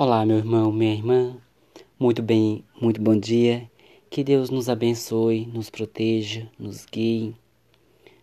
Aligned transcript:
Olá, 0.00 0.24
meu 0.24 0.36
irmão, 0.36 0.70
minha 0.70 0.94
irmã. 0.94 1.36
Muito 1.98 2.22
bem, 2.22 2.64
muito 2.80 3.02
bom 3.02 3.18
dia. 3.18 3.68
Que 4.08 4.22
Deus 4.22 4.48
nos 4.48 4.68
abençoe, 4.68 5.44
nos 5.46 5.70
proteja, 5.70 6.48
nos 6.56 6.86
guie 6.86 7.34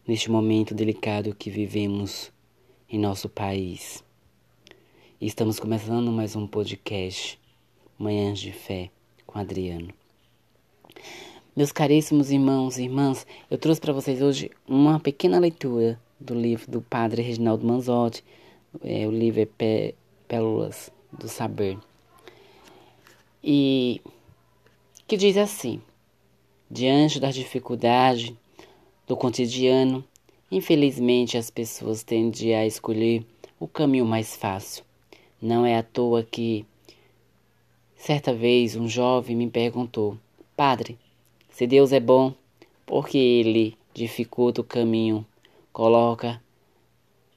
neste 0.07 0.31
momento 0.31 0.73
delicado 0.73 1.35
que 1.35 1.49
vivemos 1.49 2.31
em 2.89 2.97
nosso 2.97 3.27
país. 3.27 4.01
estamos 5.19 5.59
começando 5.59 6.09
mais 6.13 6.33
um 6.33 6.47
podcast, 6.47 7.37
Manhãs 7.99 8.39
de 8.39 8.53
Fé, 8.53 8.89
com 9.27 9.37
Adriano. 9.37 9.93
Meus 11.53 11.73
caríssimos 11.73 12.31
irmãos 12.31 12.77
e 12.77 12.83
irmãs, 12.83 13.27
eu 13.51 13.57
trouxe 13.57 13.81
para 13.81 13.91
vocês 13.91 14.21
hoje 14.21 14.49
uma 14.65 14.97
pequena 14.97 15.37
leitura 15.39 15.99
do 16.17 16.35
livro 16.35 16.71
do 16.71 16.81
Padre 16.81 17.21
Reginaldo 17.21 17.67
Manzotti. 17.67 18.23
É, 18.81 19.05
o 19.05 19.11
livro 19.11 19.41
é 19.41 19.93
Pérolas 20.25 20.89
do 21.19 21.27
saber. 21.27 21.77
E 23.43 24.01
que 25.07 25.17
diz 25.17 25.37
assim: 25.37 25.81
diante 26.69 27.19
da 27.19 27.31
dificuldade 27.31 28.37
do 29.07 29.15
cotidiano, 29.15 30.03
infelizmente 30.51 31.37
as 31.37 31.49
pessoas 31.49 32.03
tendem 32.03 32.55
a 32.55 32.65
escolher 32.65 33.25
o 33.59 33.67
caminho 33.67 34.05
mais 34.05 34.35
fácil. 34.35 34.83
Não 35.41 35.65
é 35.65 35.77
à 35.77 35.83
toa 35.83 36.23
que 36.23 36.65
certa 37.95 38.33
vez 38.33 38.75
um 38.75 38.87
jovem 38.87 39.35
me 39.35 39.49
perguntou: 39.49 40.17
Padre, 40.55 40.97
se 41.49 41.67
Deus 41.67 41.91
é 41.91 41.99
bom, 41.99 42.33
por 42.85 43.07
que 43.07 43.17
ele 43.17 43.77
dificulta 43.93 44.61
o 44.61 44.63
caminho, 44.63 45.25
coloca 45.71 46.41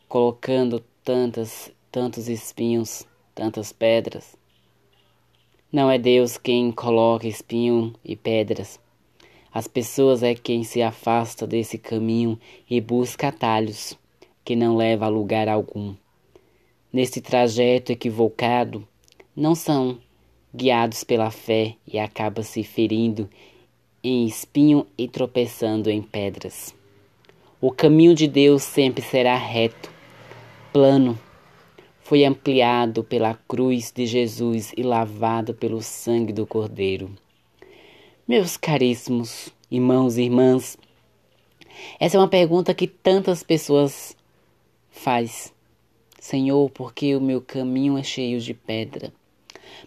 colocando 0.08 0.82
tantas 1.04 1.70
tantos 1.90 2.28
espinhos 2.28 3.06
tantas 3.38 3.72
pedras. 3.72 4.36
Não 5.72 5.88
é 5.88 5.96
Deus 5.96 6.36
quem 6.36 6.72
coloca 6.72 7.28
espinho 7.28 7.94
e 8.04 8.16
pedras. 8.16 8.80
As 9.54 9.68
pessoas 9.68 10.24
é 10.24 10.34
quem 10.34 10.64
se 10.64 10.82
afasta 10.82 11.46
desse 11.46 11.78
caminho 11.78 12.36
e 12.68 12.80
busca 12.80 13.28
atalhos 13.28 13.96
que 14.44 14.56
não 14.56 14.76
levam 14.76 15.06
a 15.06 15.10
lugar 15.10 15.48
algum. 15.48 15.94
Nesse 16.92 17.20
trajeto 17.20 17.92
equivocado, 17.92 18.86
não 19.36 19.54
são 19.54 19.98
guiados 20.52 21.04
pela 21.04 21.30
fé 21.30 21.76
e 21.86 21.96
acabam 21.96 22.42
se 22.42 22.64
ferindo 22.64 23.30
em 24.02 24.26
espinho 24.26 24.84
e 24.98 25.06
tropeçando 25.06 25.88
em 25.88 26.02
pedras. 26.02 26.74
O 27.60 27.70
caminho 27.70 28.16
de 28.16 28.26
Deus 28.26 28.64
sempre 28.64 29.00
será 29.00 29.36
reto, 29.36 29.92
plano, 30.72 31.16
foi 32.08 32.24
ampliado 32.24 33.04
pela 33.04 33.34
cruz 33.34 33.92
de 33.94 34.06
Jesus 34.06 34.72
e 34.74 34.82
lavado 34.82 35.52
pelo 35.52 35.82
sangue 35.82 36.32
do 36.32 36.46
Cordeiro. 36.46 37.14
Meus 38.26 38.56
caríssimos 38.56 39.50
irmãos 39.70 40.16
e 40.16 40.22
irmãs, 40.22 40.78
essa 42.00 42.16
é 42.16 42.18
uma 42.18 42.26
pergunta 42.26 42.72
que 42.72 42.86
tantas 42.86 43.42
pessoas 43.42 44.16
faz. 44.90 45.52
Senhor, 46.18 46.70
por 46.70 46.94
que 46.94 47.14
o 47.14 47.20
meu 47.20 47.42
caminho 47.42 47.98
é 47.98 48.02
cheio 48.02 48.40
de 48.40 48.54
pedra? 48.54 49.12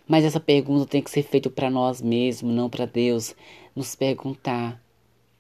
Mas 0.08 0.23
essa 0.23 0.39
pergunta 0.39 0.86
tem 0.86 1.02
que 1.02 1.09
ser 1.09 1.23
feita 1.23 1.49
para 1.49 1.72
nós 1.72 2.03
mesmos, 2.03 2.53
não 2.53 2.69
para 2.69 2.86
Deus. 2.86 3.36
Nos 3.75 3.95
perguntar 3.95 4.80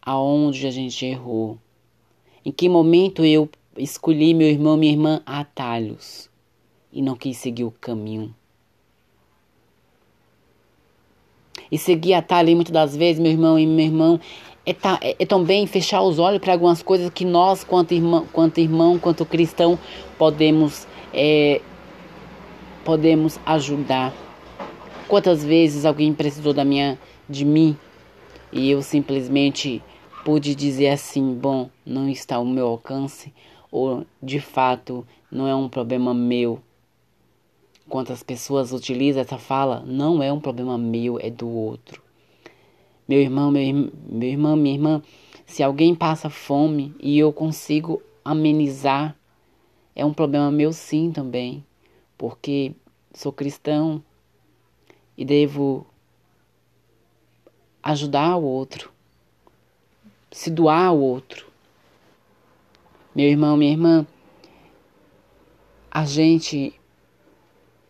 aonde 0.01 0.65
a 0.65 0.71
gente 0.71 1.05
errou. 1.05 1.59
Em 2.43 2.51
que 2.51 2.67
momento 2.67 3.23
eu 3.23 3.47
escolhi 3.77 4.33
meu 4.33 4.47
irmão, 4.47 4.75
minha 4.75 4.93
irmã, 4.93 5.21
atalhos 5.27 6.30
e 6.91 7.01
não 7.01 7.15
quis 7.15 7.37
seguir 7.37 7.63
o 7.63 7.71
caminho. 7.71 8.33
E 11.71 11.77
seguir 11.77 12.13
atalho 12.13 12.53
muitas 12.55 12.73
das 12.73 12.95
vezes, 12.95 13.21
meu 13.21 13.31
irmão 13.31 13.57
e 13.57 13.65
meu 13.65 13.85
irmão, 13.85 14.19
é, 14.65 14.73
tá, 14.73 14.99
é, 15.01 15.15
é 15.17 15.25
também 15.25 15.65
fechar 15.65 16.01
os 16.01 16.19
olhos 16.19 16.39
para 16.39 16.53
algumas 16.53 16.83
coisas 16.83 17.09
que 17.09 17.23
nós, 17.23 17.63
quanto 17.63 17.93
irmão, 17.93 18.27
quanto, 18.31 18.59
irmão, 18.59 18.99
quanto 18.99 19.25
cristão, 19.25 19.79
podemos, 20.17 20.87
é, 21.13 21.61
podemos 22.83 23.39
ajudar. 23.45 24.13
Quantas 25.07 25.43
vezes 25.43 25.85
alguém 25.85 26.13
precisou 26.13 26.53
da 26.53 26.63
minha, 26.63 26.97
de 27.29 27.45
mim 27.45 27.77
e 28.51 28.69
eu 28.69 28.81
simplesmente 28.81 29.81
pude 30.25 30.53
dizer 30.53 30.89
assim: 30.89 31.33
bom, 31.33 31.69
não 31.85 32.09
está 32.09 32.35
ao 32.35 32.45
meu 32.45 32.67
alcance, 32.67 33.33
ou 33.71 34.05
de 34.21 34.39
fato 34.39 35.07
não 35.31 35.47
é 35.47 35.55
um 35.55 35.69
problema 35.69 36.13
meu, 36.13 36.61
Quantas 37.91 38.23
pessoas 38.23 38.71
utilizam 38.71 39.21
essa 39.21 39.37
fala, 39.37 39.83
não 39.85 40.23
é 40.23 40.31
um 40.31 40.39
problema 40.39 40.77
meu, 40.77 41.19
é 41.19 41.29
do 41.29 41.49
outro. 41.49 42.01
Meu 43.05 43.19
irmão, 43.19 43.51
meu, 43.51 43.91
meu 44.07 44.29
irmão, 44.29 44.55
minha 44.55 44.75
irmã, 44.75 45.03
se 45.45 45.61
alguém 45.61 45.93
passa 45.93 46.29
fome 46.29 46.95
e 47.01 47.19
eu 47.19 47.33
consigo 47.33 48.01
amenizar, 48.23 49.13
é 49.93 50.05
um 50.05 50.13
problema 50.13 50.49
meu 50.49 50.71
sim 50.71 51.11
também, 51.11 51.65
porque 52.17 52.71
sou 53.13 53.33
cristão 53.33 54.01
e 55.17 55.25
devo 55.25 55.85
ajudar 57.83 58.37
o 58.37 58.43
outro, 58.43 58.89
se 60.31 60.49
doar 60.49 60.85
ao 60.85 60.97
outro. 60.97 61.45
Meu 63.13 63.27
irmão, 63.27 63.57
minha 63.57 63.73
irmã, 63.73 64.07
a 65.91 66.05
gente 66.05 66.73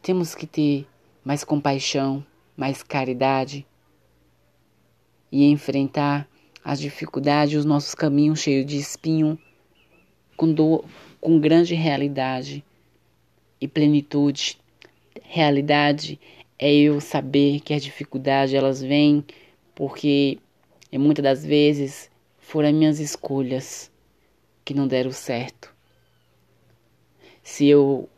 temos 0.01 0.33
que 0.33 0.47
ter 0.47 0.87
mais 1.23 1.43
compaixão, 1.43 2.25
mais 2.57 2.81
caridade 2.81 3.65
e 5.31 5.45
enfrentar 5.45 6.27
as 6.63 6.79
dificuldades, 6.79 7.59
os 7.59 7.65
nossos 7.65 7.95
caminhos 7.95 8.39
cheios 8.39 8.65
de 8.65 8.77
espinho, 8.77 9.37
com, 10.35 10.51
do, 10.51 10.83
com 11.19 11.39
grande 11.39 11.75
realidade 11.75 12.63
e 13.59 13.67
plenitude. 13.67 14.59
Realidade 15.23 16.19
é 16.57 16.73
eu 16.73 16.99
saber 16.99 17.59
que 17.59 17.73
as 17.73 17.83
dificuldades 17.83 18.53
elas 18.53 18.81
vêm 18.81 19.23
porque 19.75 20.39
e 20.91 20.97
muitas 20.97 21.23
das 21.23 21.45
vezes 21.45 22.09
foram 22.37 22.73
minhas 22.73 22.99
escolhas 22.99 23.89
que 24.65 24.73
não 24.73 24.87
deram 24.87 25.11
certo. 25.11 25.73
Se 27.41 27.65
eu 27.65 28.09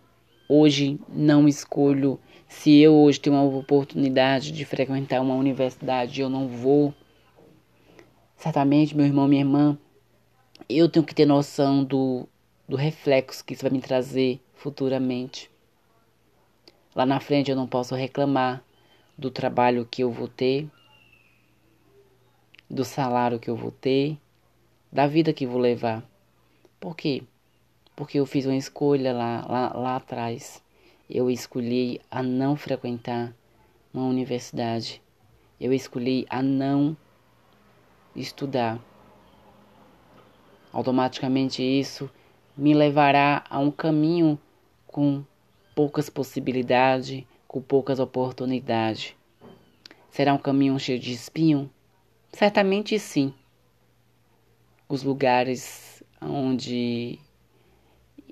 hoje 0.48 1.00
não 1.09 1.48
escolho. 1.48 2.20
Se 2.48 2.80
eu 2.80 2.94
hoje 2.94 3.20
tenho 3.20 3.36
uma 3.36 3.58
oportunidade 3.58 4.52
de 4.52 4.66
frequentar 4.66 5.22
uma 5.22 5.36
universidade, 5.36 6.22
eu 6.22 6.30
não 6.30 6.48
vou. 6.48 6.94
Certamente, 8.38 8.96
meu 8.96 9.06
irmão, 9.06 9.28
minha 9.28 9.42
irmã, 9.42 9.78
eu 10.70 10.90
tenho 10.90 11.06
que 11.06 11.16
ter 11.16 11.26
noção 11.26 11.84
do, 11.84 12.28
do 12.68 12.76
reflexo 12.76 13.44
que 13.44 13.54
isso 13.54 13.64
vai 13.64 13.72
me 13.72 13.81
trazer 13.81 14.40
futuramente. 14.54 15.50
Lá 16.96 17.06
na 17.06 17.20
frente 17.20 17.50
eu 17.50 17.56
não 17.56 17.68
posso 17.68 17.96
reclamar 17.96 18.64
do 19.18 19.31
trabalho 19.31 19.88
que 19.90 20.04
eu 20.04 20.12
vou 20.12 20.28
ter, 20.28 20.70
do 22.70 22.84
salário 22.84 23.40
que 23.40 23.50
eu 23.50 23.56
vou 23.56 23.72
ter, 23.72 24.18
da 24.92 25.08
vida 25.08 25.34
que 25.34 25.48
vou 25.48 25.60
levar. 25.60 26.04
Por 26.80 26.96
quê? 26.96 27.24
Porque 27.96 28.20
eu 28.20 28.26
fiz 28.26 28.46
uma 28.46 28.56
escolha 28.56 29.14
lá, 29.14 29.46
lá, 29.48 29.74
lá 29.74 29.96
atrás. 29.96 30.62
Eu 31.09 31.30
escolhi 31.30 32.02
a 32.09 32.24
não 32.24 32.56
frequentar 32.56 33.34
uma 33.94 34.06
universidade. 34.06 35.02
Eu 35.59 35.72
escolhi 35.72 36.26
a 36.30 36.42
não 36.42 36.98
estudar. 38.16 38.80
Automaticamente 40.72 41.62
isso 41.62 42.09
me 42.58 42.74
levará 42.74 43.44
a 43.50 43.59
um 43.59 43.70
caminho 43.70 44.40
com 44.88 45.24
poucas 45.75 46.10
possibilidades, 46.10 47.24
com 47.48 47.62
poucas 47.62 48.00
oportunidades. 48.00 49.16
Será 50.10 50.34
um 50.34 50.38
caminho 50.38 50.80
cheio 50.80 51.00
de 51.00 51.12
espinho? 51.12 51.69
Certamente 52.31 52.98
sim. 52.98 53.34
Os 54.88 55.04
lugares 55.04 56.04
onde 56.22 57.19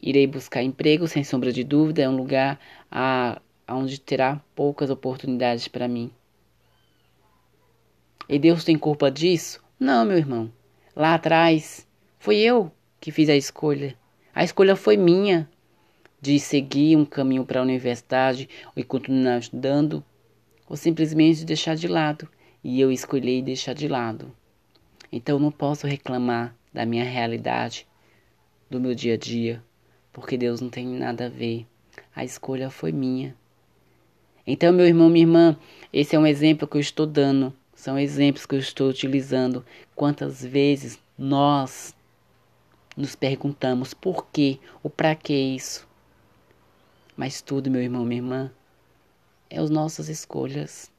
Irei 0.02 0.26
buscar 0.26 0.64
emprego, 0.64 1.08
sem 1.08 1.24
sombra 1.24 1.54
de 1.54 1.64
dúvida, 1.64 2.02
é 2.02 2.10
um 2.10 2.16
lugar 2.16 2.60
a, 2.90 3.40
onde 3.70 4.02
terá 4.02 4.42
poucas 4.56 4.90
oportunidades 4.90 5.68
para 5.68 5.88
mim. 5.88 6.10
E 8.28 8.40
Deus 8.40 8.64
tem 8.64 8.80
culpa 8.80 9.12
disso? 9.12 9.64
Não, 9.80 10.04
meu 10.04 10.18
irmão. 10.18 10.52
Lá 10.96 11.14
atrás, 11.14 11.88
foi 12.18 12.38
eu 12.38 12.72
que 13.00 13.12
fiz 13.12 13.30
a 13.30 13.36
escolha. 13.36 13.96
A 14.34 14.44
escolha 14.44 14.76
foi 14.76 14.98
minha 14.98 15.48
de 16.20 16.40
seguir 16.40 16.96
um 16.96 17.06
caminho 17.06 17.46
para 17.46 17.60
a 17.60 17.64
universidade 17.64 18.50
e 18.76 18.84
continuar 18.84 19.38
estudando, 19.38 20.04
ou 20.68 20.76
simplesmente 20.76 21.46
deixar 21.46 21.76
de 21.76 21.88
lado. 21.88 22.28
E 22.64 22.82
eu 22.82 22.92
escolhi 22.92 23.42
deixar 23.42 23.74
de 23.74 23.88
lado. 23.88 24.36
Então 25.12 25.38
não 25.38 25.52
posso 25.52 25.86
reclamar 25.86 26.56
da 26.74 26.88
minha 26.88 27.04
realidade, 27.04 27.86
do 28.68 28.80
meu 28.80 28.96
dia 28.96 29.14
a 29.14 29.18
dia 29.18 29.64
porque 30.12 30.38
Deus 30.38 30.62
não 30.62 30.70
tem 30.70 30.88
nada 30.88 31.26
a 31.26 31.30
ver. 31.30 31.66
A 32.16 32.24
escolha 32.24 32.70
foi 32.70 32.92
minha. 32.92 33.36
Então, 34.46 34.74
meu 34.74 34.86
irmão, 34.86 35.10
minha 35.10 35.24
irmã, 35.24 35.58
esse 35.94 36.16
é 36.16 36.20
um 36.20 36.26
exemplo 36.26 36.68
que 36.68 36.76
eu 36.76 36.82
estou 36.82 37.06
dando, 37.06 37.54
são 37.74 37.98
exemplos 37.98 38.46
que 38.46 38.56
eu 38.56 38.60
estou 38.60 38.90
utilizando. 38.90 39.66
Quantas 39.96 40.44
vezes 40.44 41.00
nós 41.18 41.96
nos 42.98 43.16
perguntamos 43.16 43.94
por 43.94 44.28
quê, 44.28 44.60
o 44.84 44.90
para 44.90 45.16
que 45.16 45.34
isso? 45.34 45.88
Mas 47.16 47.42
tudo, 47.42 47.70
meu 47.70 47.82
irmão, 47.82 48.04
minha 48.04 48.20
irmã, 48.20 48.52
é 49.50 49.60
as 49.60 49.70
nossas 49.70 50.10
escolhas. 50.10 50.92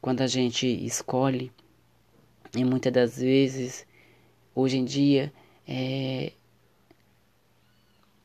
Quando 0.00 0.22
a 0.22 0.26
gente 0.26 0.66
escolhe, 0.66 1.52
e 2.56 2.64
muitas 2.64 2.92
das 2.92 3.18
vezes, 3.18 3.86
hoje 4.54 4.78
em 4.78 4.84
dia, 4.84 5.32
é, 5.66 6.32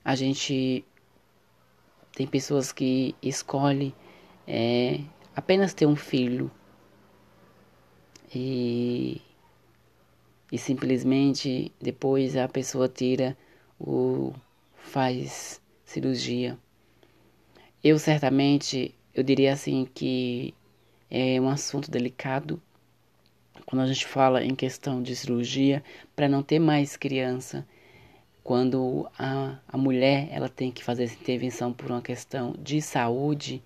a 0.05 0.13
gente 0.13 0.85
tem 2.15 2.27
pessoas 2.27 2.71
que 2.71 3.15
escolhem 3.23 3.91
é, 4.47 5.01
apenas 5.35 5.73
ter 5.73 5.87
um 5.87 5.95
filho 5.95 6.51
e, 8.33 9.19
e 10.51 10.57
simplesmente 10.59 11.71
depois 11.81 12.37
a 12.37 12.47
pessoa 12.47 12.87
tira 12.87 13.35
o 13.79 14.31
faz 14.75 15.59
cirurgia. 15.83 16.57
Eu 17.83 17.97
certamente, 17.97 18.93
eu 19.13 19.23
diria 19.23 19.53
assim 19.53 19.87
que 19.91 20.53
é 21.09 21.41
um 21.41 21.49
assunto 21.49 21.89
delicado 21.89 22.61
quando 23.65 23.81
a 23.81 23.87
gente 23.87 24.05
fala 24.05 24.43
em 24.43 24.53
questão 24.53 25.01
de 25.01 25.15
cirurgia 25.15 25.83
para 26.15 26.29
não 26.29 26.43
ter 26.43 26.59
mais 26.59 26.95
criança. 26.95 27.67
Quando 28.45 29.09
a, 29.17 29.57
a 29.67 29.77
mulher 29.77 30.29
ela 30.31 30.47
tem 30.47 30.71
que 30.71 30.83
fazer 30.83 31.05
essa 31.05 31.15
intervenção 31.15 31.73
por 31.73 31.89
uma 31.89 32.01
questão 32.01 32.53
de 32.59 32.79
saúde, 32.79 33.59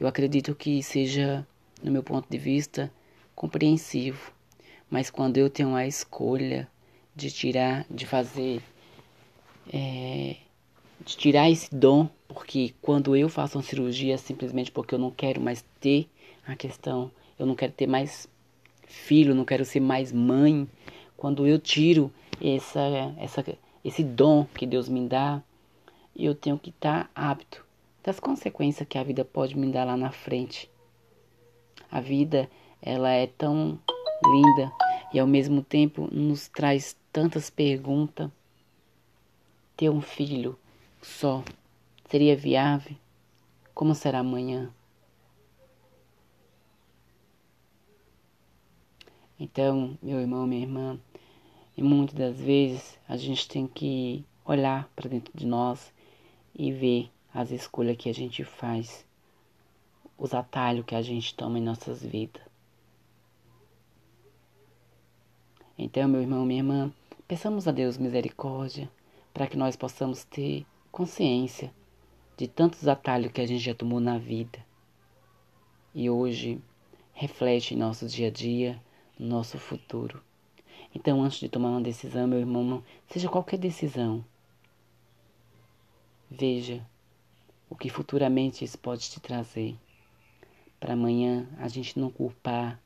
eu 0.00 0.08
acredito 0.08 0.52
que 0.54 0.82
seja, 0.82 1.46
no 1.80 1.92
meu 1.92 2.02
ponto 2.02 2.28
de 2.28 2.36
vista, 2.36 2.92
compreensivo. 3.34 4.32
Mas 4.90 5.08
quando 5.08 5.36
eu 5.38 5.48
tenho 5.48 5.76
a 5.76 5.86
escolha 5.86 6.68
de 7.14 7.30
tirar, 7.30 7.86
de 7.88 8.04
fazer, 8.04 8.60
é, 9.72 10.36
de 11.06 11.16
tirar 11.16 11.48
esse 11.48 11.72
dom 11.72 12.08
porque 12.34 12.74
quando 12.82 13.14
eu 13.16 13.28
faço 13.28 13.58
uma 13.58 13.64
cirurgia, 13.64 14.16
simplesmente 14.18 14.70
porque 14.70 14.94
eu 14.94 14.98
não 14.98 15.10
quero 15.10 15.40
mais 15.40 15.64
ter 15.80 16.08
a 16.46 16.56
questão, 16.56 17.10
eu 17.38 17.46
não 17.46 17.54
quero 17.54 17.72
ter 17.72 17.86
mais 17.86 18.28
filho, 18.86 19.34
não 19.34 19.44
quero 19.44 19.64
ser 19.64 19.80
mais 19.80 20.12
mãe. 20.12 20.68
Quando 21.16 21.46
eu 21.46 21.58
tiro 21.58 22.10
essa, 22.40 22.80
essa, 23.18 23.44
esse 23.84 24.02
dom 24.02 24.44
que 24.44 24.66
Deus 24.66 24.88
me 24.88 25.08
dá, 25.08 25.42
eu 26.16 26.34
tenho 26.34 26.58
que 26.58 26.70
estar 26.70 27.10
apto 27.14 27.64
das 28.02 28.18
consequências 28.18 28.88
que 28.88 28.98
a 28.98 29.04
vida 29.04 29.24
pode 29.24 29.56
me 29.56 29.70
dar 29.70 29.84
lá 29.84 29.96
na 29.96 30.10
frente. 30.10 30.70
A 31.90 32.00
vida, 32.00 32.50
ela 32.80 33.10
é 33.10 33.26
tão 33.26 33.78
linda 34.24 34.72
e 35.12 35.18
ao 35.18 35.26
mesmo 35.26 35.62
tempo 35.62 36.08
nos 36.12 36.48
traz 36.48 36.96
tantas 37.12 37.50
perguntas. 37.50 38.30
Ter 39.76 39.88
um 39.88 40.00
filho 40.00 40.58
só 41.00 41.42
Seria 42.10 42.34
viável? 42.34 42.96
Como 43.72 43.94
será 43.94 44.18
amanhã? 44.18 44.74
Então, 49.38 49.96
meu 50.02 50.18
irmão, 50.18 50.44
minha 50.44 50.62
irmã, 50.62 50.98
e 51.76 51.82
muitas 51.82 52.14
das 52.14 52.38
vezes 52.38 52.98
a 53.08 53.16
gente 53.16 53.48
tem 53.48 53.66
que 53.66 54.24
olhar 54.44 54.88
para 54.94 55.08
dentro 55.08 55.32
de 55.34 55.46
nós 55.46 55.92
e 56.54 56.72
ver 56.72 57.10
as 57.32 57.50
escolhas 57.50 57.96
que 57.96 58.08
a 58.08 58.14
gente 58.14 58.44
faz, 58.44 59.06
os 60.18 60.34
atalhos 60.34 60.84
que 60.84 60.94
a 60.94 61.02
gente 61.02 61.34
toma 61.34 61.58
em 61.58 61.62
nossas 61.62 62.02
vidas. 62.02 62.42
Então, 65.78 66.08
meu 66.08 66.20
irmão, 66.20 66.44
minha 66.44 66.60
irmã, 66.60 66.92
peçamos 67.26 67.66
a 67.66 67.70
Deus 67.70 67.96
misericórdia 67.96 68.90
para 69.32 69.46
que 69.46 69.56
nós 69.56 69.76
possamos 69.76 70.24
ter 70.24 70.66
consciência 70.92 71.72
de 72.36 72.48
tantos 72.48 72.88
atalhos 72.88 73.32
que 73.32 73.40
a 73.40 73.46
gente 73.46 73.62
já 73.62 73.74
tomou 73.74 74.00
na 74.00 74.18
vida. 74.18 74.58
E 75.94 76.10
hoje 76.10 76.60
reflete 77.12 77.74
em 77.74 77.78
nosso 77.78 78.06
dia 78.06 78.28
a 78.28 78.30
dia, 78.30 78.82
no 79.18 79.26
nosso 79.28 79.58
futuro. 79.58 80.22
Então, 80.94 81.22
antes 81.22 81.38
de 81.38 81.48
tomar 81.48 81.70
uma 81.70 81.80
decisão, 81.80 82.26
meu 82.26 82.38
irmão, 82.38 82.82
seja 83.08 83.28
qualquer 83.28 83.58
decisão, 83.58 84.24
veja 86.28 86.84
o 87.68 87.76
que 87.76 87.88
futuramente 87.88 88.64
isso 88.64 88.78
pode 88.78 89.08
te 89.08 89.20
trazer. 89.20 89.76
Para 90.80 90.94
amanhã 90.94 91.48
a 91.58 91.68
gente 91.68 91.98
não 91.98 92.10
culpar 92.10 92.80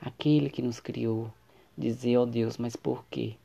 aquele 0.00 0.48
que 0.48 0.62
nos 0.62 0.80
criou, 0.80 1.32
dizer, 1.76 2.16
ó 2.16 2.22
oh 2.22 2.26
Deus, 2.26 2.56
mas 2.56 2.74
por 2.74 3.04
quê? 3.06 3.36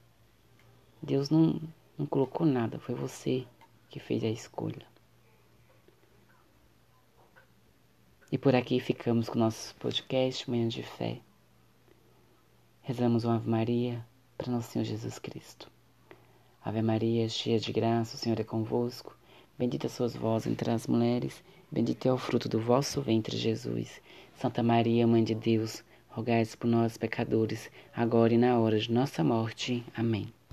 Deus 1.01 1.30
não, 1.30 1.59
não 1.98 2.06
colocou 2.06 2.45
nada, 2.45 2.80
foi 2.80 2.95
você 2.95 3.45
que 3.89 4.00
fez 4.00 4.24
a 4.24 4.30
escolha. 4.30 4.86
E 8.31 8.38
por 8.38 8.56
aqui 8.56 8.80
ficamos 8.80 9.30
com 9.30 9.36
o 9.36 9.39
nosso 9.39 9.74
podcast 9.75 10.50
Manhã 10.50 10.68
de 10.68 10.83
Fé. 10.83 11.21
Rezamos 12.88 13.25
uma 13.25 13.36
Ave 13.36 13.50
Maria 13.50 14.01
para 14.38 14.50
nosso 14.50 14.72
Senhor 14.72 14.86
Jesus 14.86 15.19
Cristo. 15.19 15.69
Ave 16.63 16.81
Maria, 16.81 17.28
cheia 17.28 17.60
de 17.60 17.74
graça, 17.74 18.16
o 18.16 18.18
Senhor 18.18 18.39
é 18.39 18.45
convosco. 18.45 19.13
Bendita 19.60 19.89
sois 19.89 20.16
vós 20.16 20.48
entre 20.48 20.72
as 20.72 20.88
mulheres, 20.88 21.44
bendito 21.69 22.07
é 22.07 22.13
o 22.13 22.18
fruto 22.18 22.48
do 22.48 22.62
vosso 22.62 23.01
ventre, 23.01 23.36
Jesus. 23.36 24.01
Santa 24.36 24.63
Maria, 24.63 25.06
Mãe 25.06 25.22
de 25.22 25.36
Deus, 25.36 25.84
rogai 26.07 26.45
por 26.57 26.68
nós, 26.68 26.95
pecadores, 26.95 27.69
agora 27.94 28.34
e 28.34 28.38
na 28.38 28.57
hora 28.57 28.80
de 28.80 28.90
nossa 28.90 29.22
morte. 29.22 29.83
Amém. 29.94 30.37